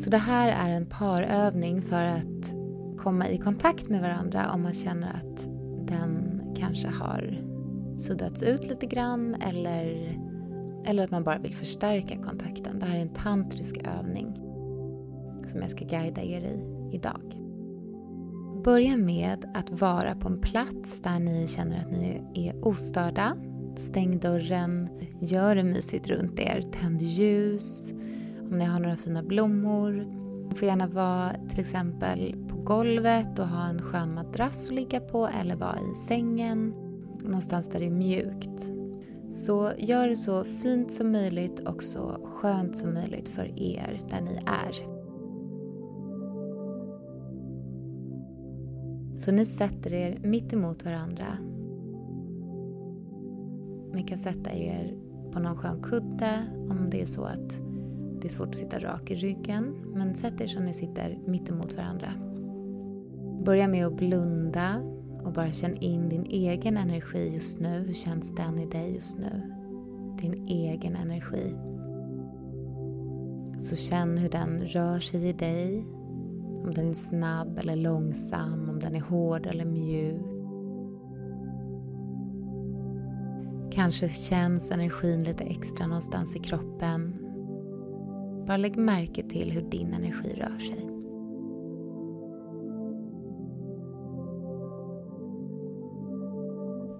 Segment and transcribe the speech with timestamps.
[0.00, 2.54] Så det här är en parövning för att
[2.98, 5.48] komma i kontakt med varandra om man känner att
[5.86, 7.38] den kanske har
[7.98, 10.16] suddats ut lite grann eller,
[10.84, 12.78] eller att man bara vill förstärka kontakten.
[12.78, 14.34] Det här är en tantrisk övning
[15.46, 17.36] som jag ska guida er i idag.
[18.64, 23.36] Börja med att vara på en plats där ni känner att ni är ostörda.
[23.76, 24.88] Stäng dörren,
[25.20, 27.92] gör det mysigt runt er, tänd ljus,
[28.50, 29.90] om ni har några fina blommor.
[30.48, 35.00] Ni får gärna vara till exempel på golvet och ha en skön madrass att ligga
[35.00, 36.74] på eller vara i sängen,
[37.22, 38.70] någonstans där det är mjukt.
[39.28, 44.20] Så gör det så fint som möjligt och så skönt som möjligt för er där
[44.20, 45.00] ni är.
[49.16, 51.26] Så ni sätter er mitt emot varandra.
[53.94, 54.94] Ni kan sätta er
[55.32, 57.69] på någon skön kudde om det är så att
[58.20, 59.92] det är svårt att sitta rak i ryggen.
[59.94, 62.12] Men sätt er så ni sitter mittemot varandra.
[63.44, 64.82] Börja med att blunda
[65.24, 67.84] och bara känn in din egen energi just nu.
[67.86, 69.42] Hur känns den i dig just nu?
[70.20, 71.56] Din egen energi.
[73.58, 75.84] Så känn hur den rör sig i dig
[76.64, 80.22] om den är snabb eller långsam, om den är hård eller mjuk.
[83.72, 87.19] Kanske känns energin lite extra någonstans i kroppen.
[88.50, 90.86] Bara lägg märke till hur din energi rör sig.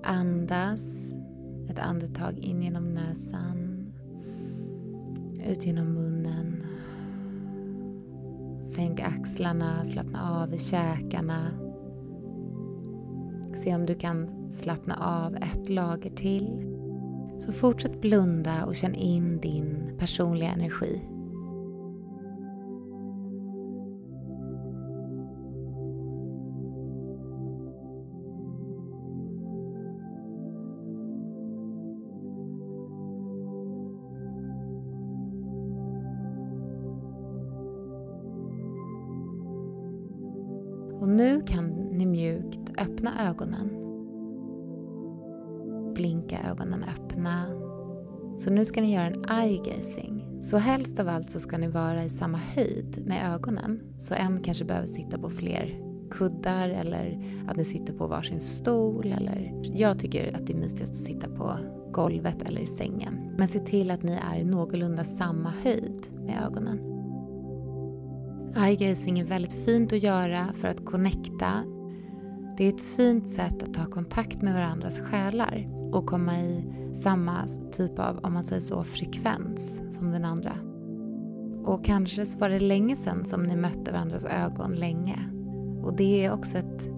[0.02, 1.14] Andas
[1.70, 3.92] ett andetag in genom näsan,
[5.48, 6.62] ut genom munnen
[8.62, 11.50] Sänk axlarna, slappna av i käkarna.
[13.54, 16.66] Se om du kan slappna av ett lager till.
[17.38, 21.09] Så fortsätt blunda och känn in din personliga energi.
[48.40, 50.42] Så nu ska ni göra en eye-gazing.
[50.42, 53.80] Så helst av allt så ska ni vara i samma höjd med ögonen.
[53.96, 55.80] Så en kanske behöver sitta på fler
[56.11, 59.06] kuddar eller att ni sitter på varsin stol.
[59.06, 59.62] Eller...
[59.74, 61.56] Jag tycker att det är mysigast att sitta på
[61.92, 63.34] golvet eller i sängen.
[63.39, 66.78] Men se till att ni är i någorlunda samma höjd med ögonen.
[68.57, 71.52] Eye-gazing är väldigt fint att göra för att connecta.
[72.57, 77.46] Det är ett fint sätt att ta kontakt med varandras själar och komma i samma
[77.73, 80.56] typ av, om man säger så, frekvens som den andra.
[81.64, 85.18] Och kanske så var det länge sedan som ni mötte varandras ögon länge.
[85.83, 86.90] Och det är också ett,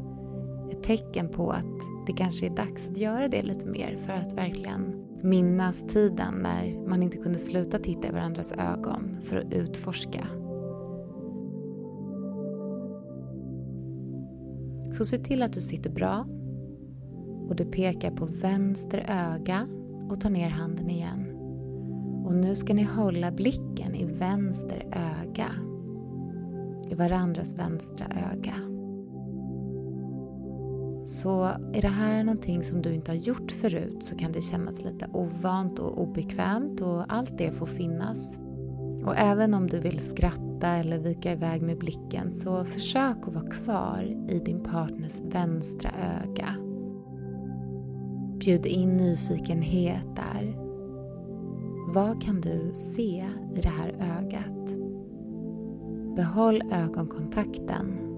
[0.70, 4.32] ett tecken på att det kanske är dags att göra det lite mer för att
[4.32, 10.26] verkligen minnas tiden när man inte kunde sluta titta i varandras ögon för att utforska
[14.92, 16.26] Så se till att du sitter bra
[17.48, 19.69] och du pekar på vänster öga
[20.10, 21.32] och tar ner handen igen.
[22.25, 25.50] Och nu ska ni hålla blicken i vänster öga,
[26.91, 28.54] i varandras vänstra öga.
[31.06, 34.84] Så är det här någonting som du inte har gjort förut så kan det kännas
[34.84, 38.38] lite ovant och obekvämt och allt det får finnas.
[39.04, 43.50] Och även om du vill skratta eller vika iväg med blicken så försök att vara
[43.50, 46.72] kvar i din partners vänstra öga.
[48.44, 50.56] Bjud in nyfikenhet där.
[51.94, 54.76] Vad kan du se i det här ögat?
[56.16, 58.12] Behåll ögonkontakten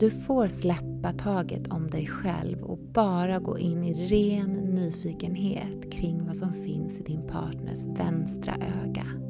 [0.00, 6.26] Du får släppa taget om dig själv och bara gå in i ren nyfikenhet kring
[6.26, 9.29] vad som finns i din partners vänstra öga.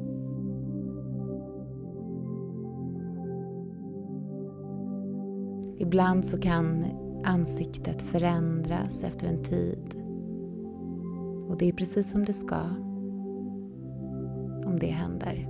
[5.91, 6.85] Ibland så kan
[7.23, 9.95] ansiktet förändras efter en tid.
[11.47, 12.61] Och det är precis som det ska
[14.65, 15.47] om det händer.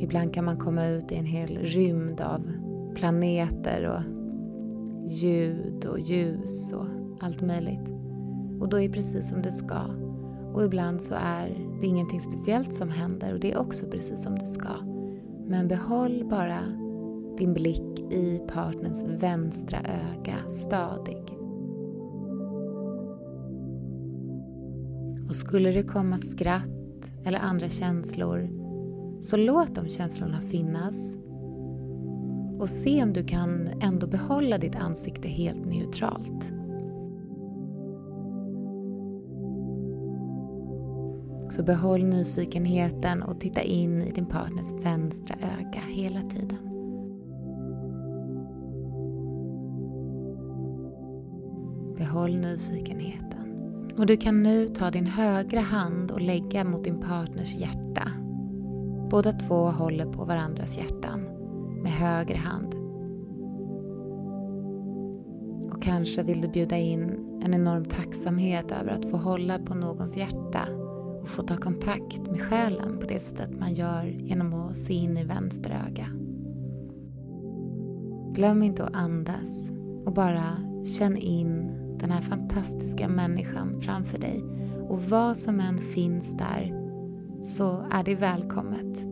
[0.00, 2.40] Ibland kan man komma ut i en hel rymd av
[2.94, 4.02] planeter och
[5.10, 6.86] ljud och ljus och
[7.20, 7.88] allt möjligt.
[8.60, 9.80] Och då är det precis som det ska.
[10.54, 11.48] Och ibland så är
[11.80, 14.72] det ingenting speciellt som händer och det är också precis som det ska.
[15.46, 16.87] Men behåll bara
[17.38, 21.38] din blick i partners vänstra öga stadig.
[25.28, 28.48] Och skulle det komma skratt eller andra känslor
[29.20, 31.16] så låt de känslorna finnas
[32.58, 36.52] och se om du kan ändå behålla ditt ansikte helt neutralt.
[41.50, 46.67] Så behåll nyfikenheten och titta in i din partners vänstra öga hela tiden.
[52.18, 53.54] Behåll nyfikenheten.
[53.98, 58.12] Och du kan nu ta din högra hand och lägga mot din partners hjärta.
[59.10, 61.20] Båda två håller på varandras hjärtan
[61.82, 62.74] med höger hand.
[65.72, 67.00] Och kanske vill du bjuda in
[67.44, 70.68] en enorm tacksamhet över att få hålla på någons hjärta
[71.22, 75.16] och få ta kontakt med själen på det sättet man gör genom att se in
[75.16, 76.06] i vänster öga.
[78.34, 79.70] Glöm inte att andas
[80.04, 80.44] och bara
[80.84, 84.44] känn in den här fantastiska människan framför dig
[84.88, 86.72] och vad som än finns där
[87.42, 89.07] så är det välkommet.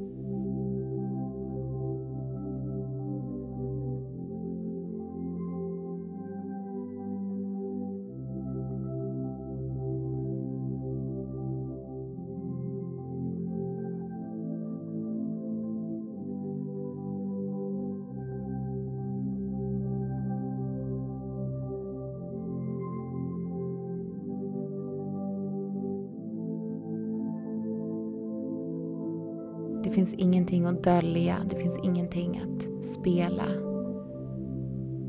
[29.97, 33.47] Finns ingenting att dölja, det finns ingenting att spela.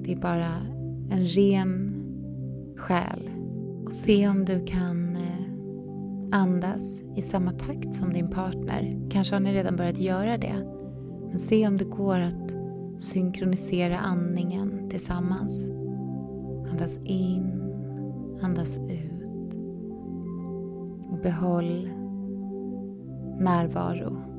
[0.03, 0.51] Det är bara
[1.09, 2.03] en ren
[2.77, 3.29] själ.
[3.85, 9.09] Och se om du kan eh, andas i samma takt som din partner.
[9.11, 10.55] Kanske har ni redan börjat göra det.
[11.29, 12.55] Men se om det går att
[12.97, 15.69] synkronisera andningen tillsammans.
[16.71, 17.73] Andas in,
[18.41, 19.53] andas ut.
[21.11, 21.89] Och behåll
[23.39, 24.36] närvaro.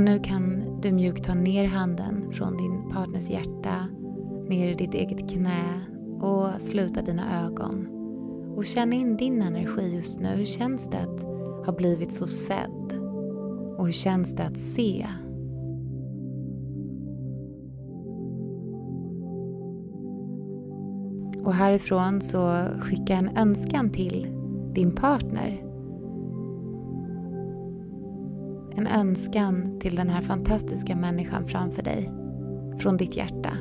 [0.00, 3.86] Och nu kan du mjukt ta ner handen från din partners hjärta
[4.48, 5.80] ner i ditt eget knä
[6.20, 7.86] och sluta dina ögon.
[8.56, 10.28] Och känn in din energi just nu.
[10.28, 11.22] Hur känns det att
[11.66, 12.92] ha blivit så sedd?
[13.78, 15.06] Och hur känns det att se?
[21.44, 24.26] Och härifrån så skicka en önskan till
[24.74, 25.69] din partner
[28.80, 32.10] en önskan till den här fantastiska människan framför dig
[32.78, 33.52] från ditt hjärta.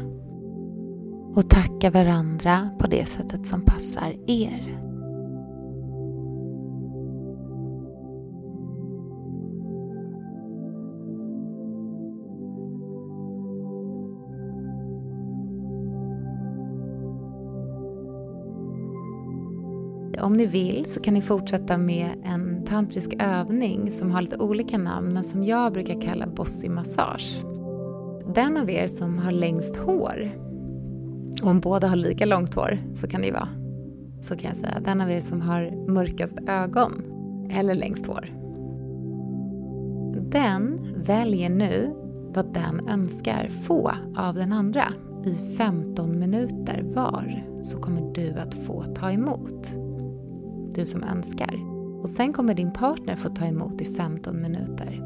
[1.36, 4.80] Och tacka varandra på det sättet som passar er.
[20.22, 22.39] Om ni vill så kan ni fortsätta med en
[22.70, 27.44] tantrisk övning som har lite olika namn men som jag brukar kalla bossy massage.
[28.36, 30.32] Den av er som har längst hår,
[31.44, 33.50] om båda har lika långt hår så kan det ju vara,
[34.22, 37.04] så kan jag säga, den av er som har mörkast ögon
[37.52, 38.30] eller längst hår.
[40.32, 41.96] Den väljer nu
[42.34, 44.84] vad den önskar få av den andra.
[45.26, 49.74] I 15 minuter var så kommer du att få ta emot
[50.76, 51.79] du som önskar.
[52.02, 55.06] Och sen kommer din partner få ta emot i 15 minuter.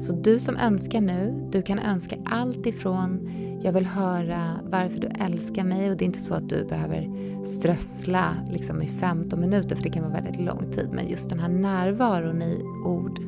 [0.00, 3.30] Så du som önskar nu, du kan önska allt ifrån
[3.62, 7.08] jag vill höra varför du älskar mig och det är inte så att du behöver
[7.44, 11.38] strössla liksom i 15 minuter för det kan vara väldigt lång tid men just den
[11.38, 13.20] här närvaron i ord.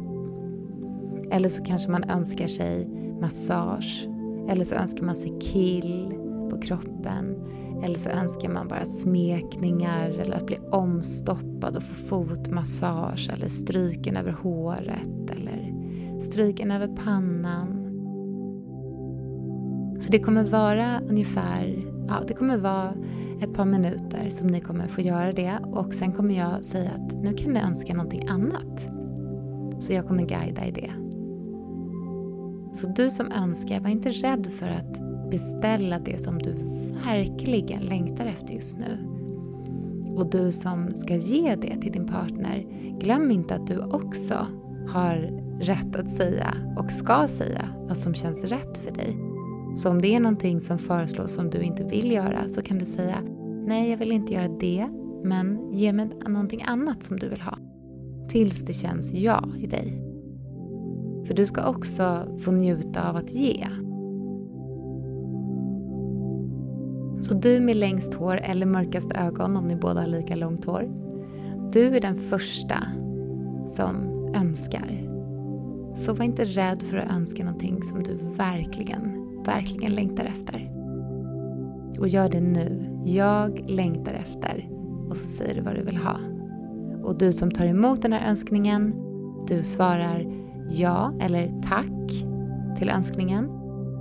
[1.30, 2.88] Eller så kanske man önskar sig
[3.20, 4.08] massage
[4.48, 6.14] eller så önskar man sig kill
[6.50, 7.36] på kroppen
[7.84, 14.16] eller så önskar man bara smekningar eller att bli omstoppad och få fotmassage eller stryken
[14.16, 15.74] över håret eller
[16.20, 17.76] stryken över pannan.
[20.00, 22.94] Så det kommer vara ungefär, ja det kommer vara
[23.42, 27.22] ett par minuter som ni kommer få göra det och sen kommer jag säga att
[27.22, 28.88] nu kan du önska någonting annat.
[29.82, 30.90] Så jag kommer guida i det.
[32.72, 36.54] Så du som önskar, var inte rädd för att beställa det som du
[37.04, 38.98] verkligen längtar efter just nu.
[40.16, 42.66] Och du som ska ge det till din partner,
[43.00, 44.46] glöm inte att du också
[44.88, 45.14] har
[45.60, 49.16] rätt att säga och ska säga vad som känns rätt för dig.
[49.76, 52.84] Så om det är någonting som föreslås som du inte vill göra så kan du
[52.84, 53.16] säga
[53.66, 54.88] nej, jag vill inte göra det,
[55.24, 57.58] men ge mig någonting annat som du vill ha.
[58.28, 60.02] Tills det känns ja i dig.
[61.26, 63.66] För du ska också få njuta av att ge.
[67.20, 70.88] Så du med längst hår eller mörkast ögon om ni båda har lika långt hår.
[71.72, 72.76] Du är den första
[73.66, 73.94] som
[74.34, 75.10] önskar.
[75.94, 80.70] Så var inte rädd för att önska någonting som du verkligen, verkligen längtar efter.
[81.98, 82.86] Och gör det nu.
[83.06, 84.68] Jag längtar efter.
[85.08, 86.16] Och så säger du vad du vill ha.
[87.02, 88.94] Och du som tar emot den här önskningen,
[89.48, 90.26] du svarar
[90.70, 92.26] ja eller tack
[92.78, 93.50] till önskningen.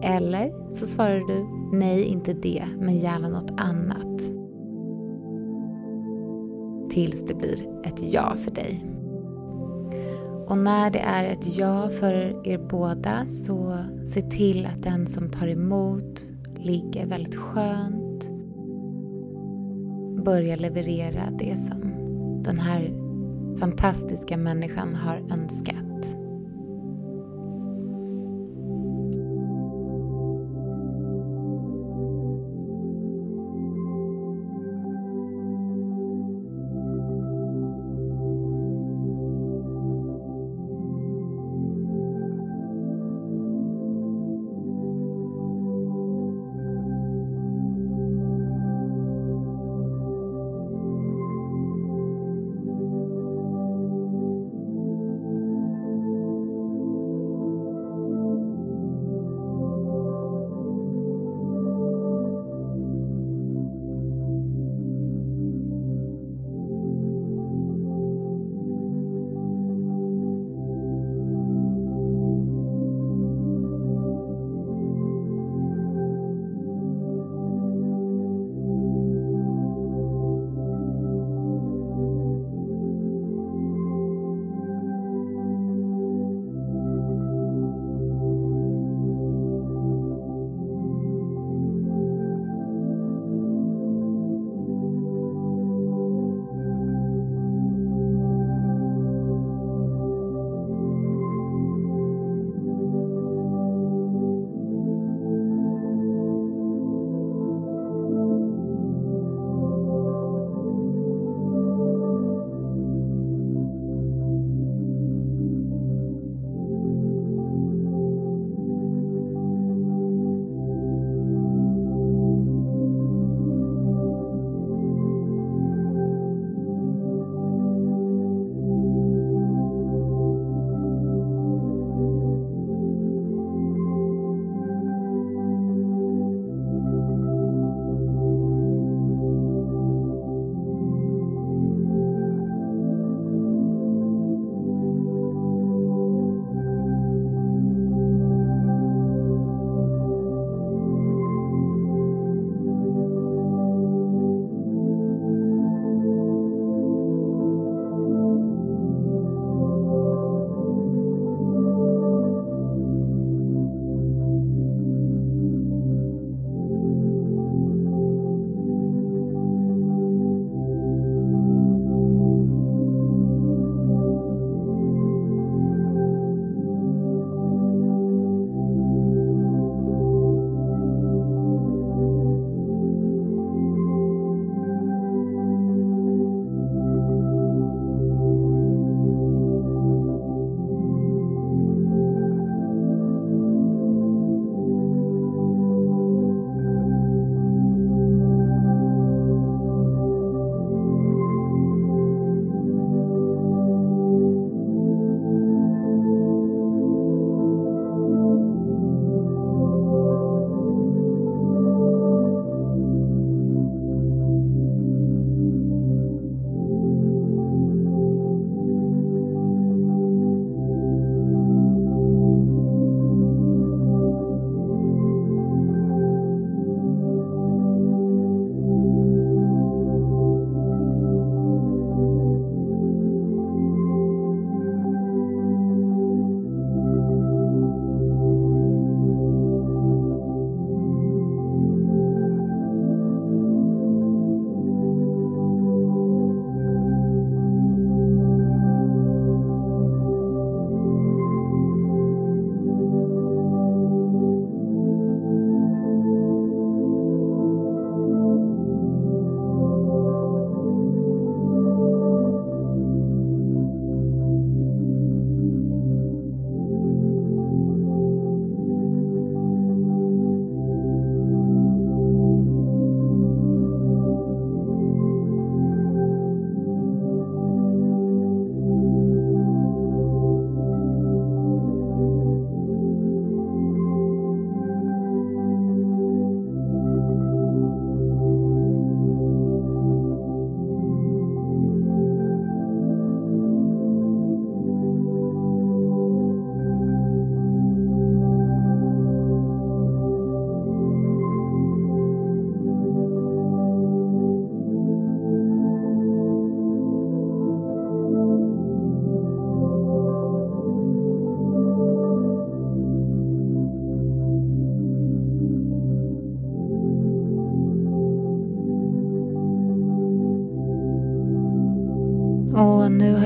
[0.04, 4.22] Eller så svarar du nej, inte det, men gärna något annat.
[6.90, 8.86] Tills det blir ett ja för dig.
[10.48, 12.14] Och när det är ett ja för
[12.48, 16.26] er båda så se till att den som tar emot
[16.58, 18.30] ligger väldigt skönt.
[20.26, 21.82] Börja leverera det som
[22.44, 22.94] den här
[23.60, 25.89] fantastiska människan har önskat.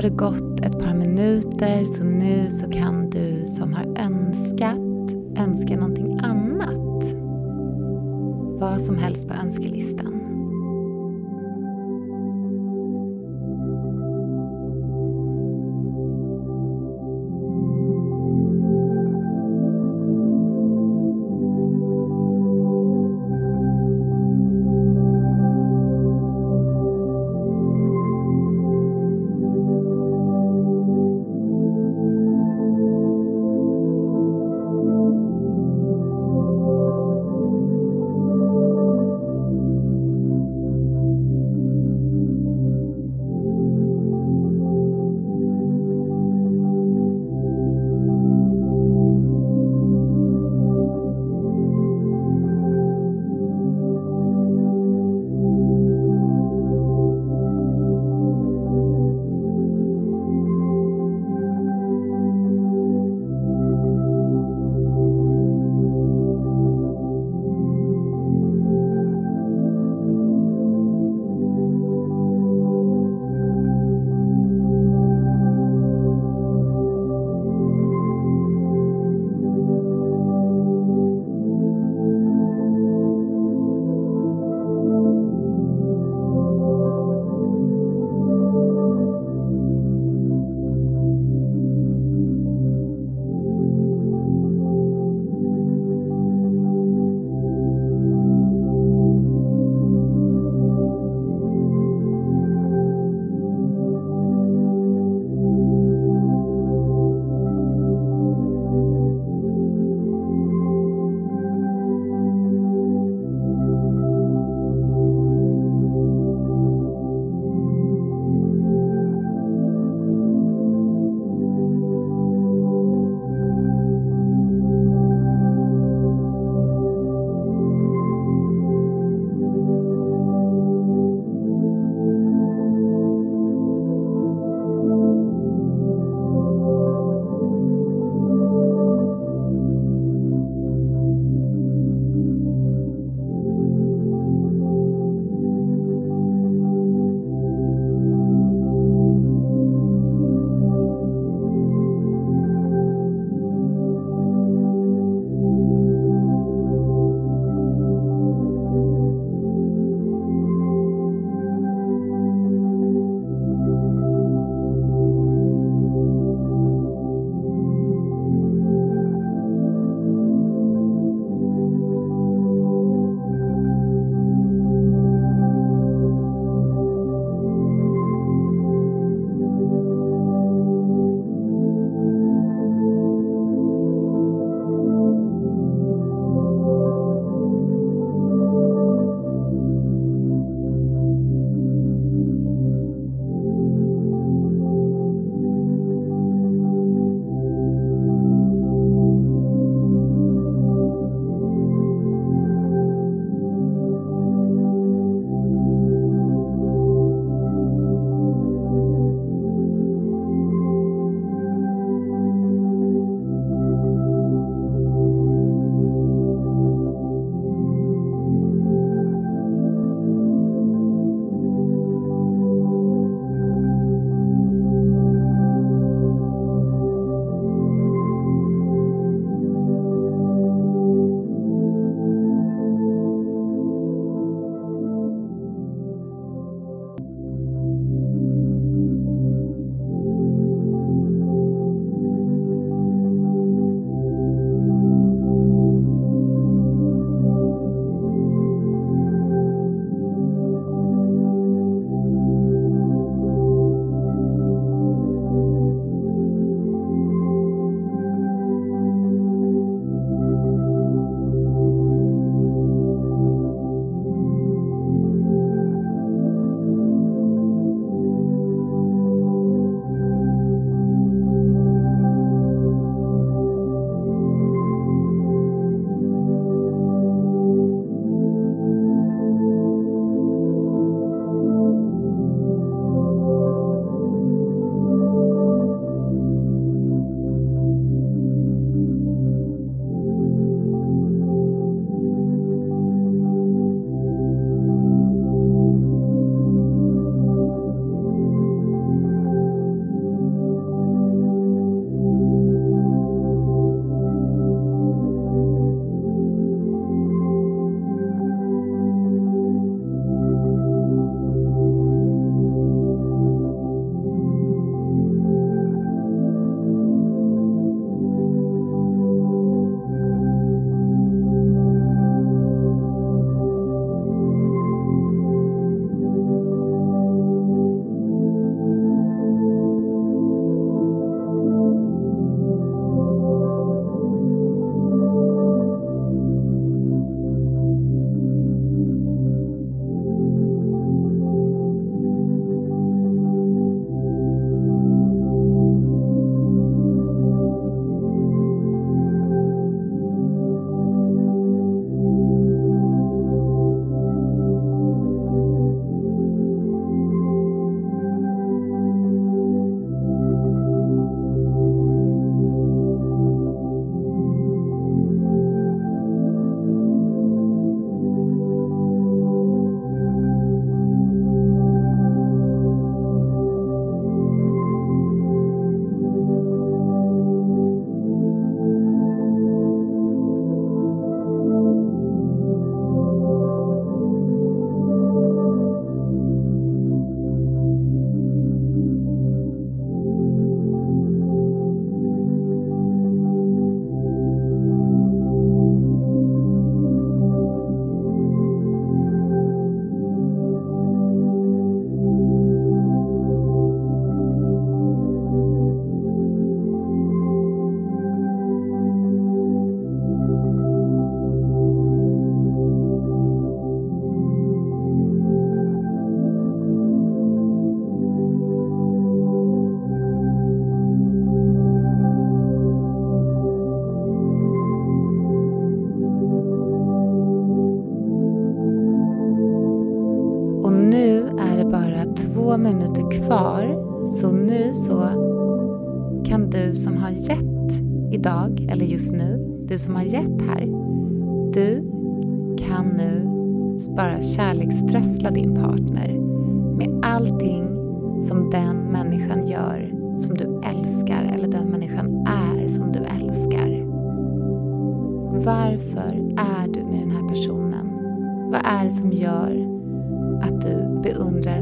[0.04, 4.78] Det gått ett par minuter så nu så kan du som har önskat
[5.38, 7.04] önska någonting annat.
[8.60, 10.23] Vad som helst på önskelistan.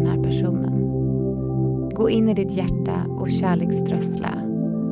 [0.02, 0.88] Den här personen?
[1.94, 4.30] Gå in i ditt hjärta och kärleksströssla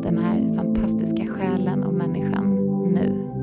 [0.03, 2.57] den här fantastiska själen och människan
[2.95, 3.40] nu.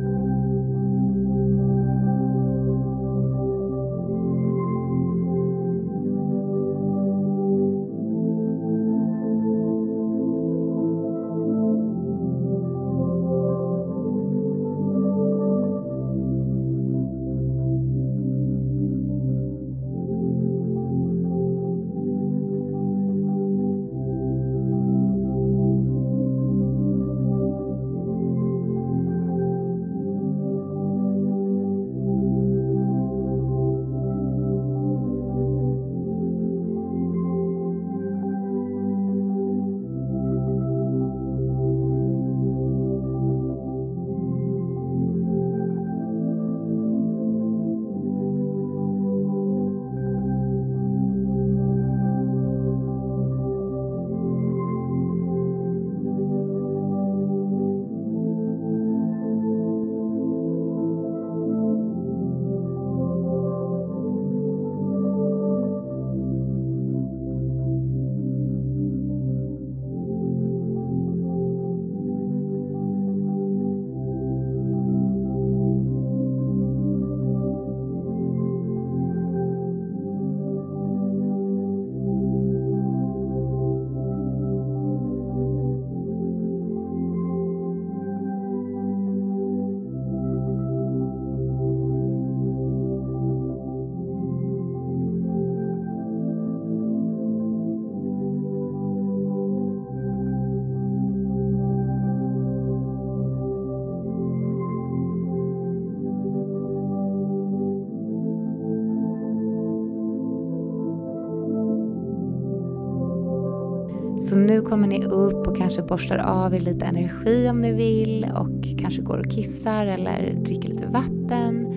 [114.58, 118.80] Nu kommer ni upp och kanske borstar av er lite energi om ni vill och
[118.80, 121.68] kanske går och kissar eller dricker lite vatten.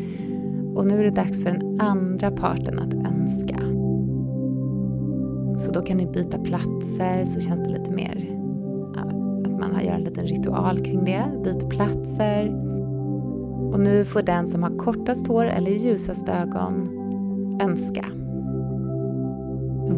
[0.74, 3.58] Och nu är det dags för den andra parten att önska.
[5.58, 8.30] Så då kan ni byta platser så känns det lite mer
[8.96, 9.12] att
[9.60, 11.24] man gör en liten ritual kring det.
[11.44, 12.48] Byt platser.
[13.72, 16.88] Och nu får den som har kortast hår eller ljusast ögon
[17.62, 18.19] önska.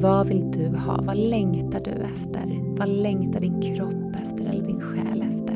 [0.01, 1.01] Vad vill du ha?
[1.03, 2.77] Vad längtar du efter?
[2.79, 5.55] Vad längtar din kropp efter eller din själ efter?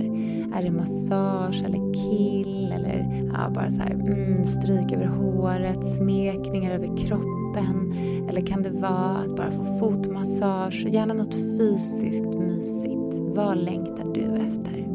[0.58, 6.70] Är det massage eller kill eller ja, bara så här, mm, stryk över håret, smekningar
[6.70, 7.94] över kroppen?
[8.28, 10.86] Eller kan det vara att bara få fotmassage?
[10.88, 13.18] Gärna något fysiskt mysigt.
[13.18, 14.86] Vad längtar du efter?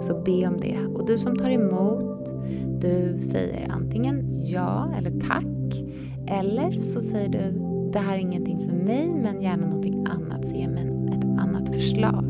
[0.00, 0.78] Så be om det.
[0.94, 2.34] Och du som tar emot,
[2.80, 5.46] du säger antingen ja eller tack.
[6.26, 7.61] Eller så säger du
[7.92, 11.74] det här är ingenting för mig men gärna någonting annat så ge mig ett annat
[11.74, 12.21] förslag.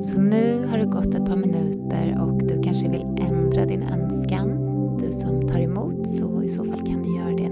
[0.00, 4.48] Så nu har det gått ett par minuter och du kanske vill ändra din önskan,
[5.00, 7.47] du som tar emot, så i så fall kan du göra det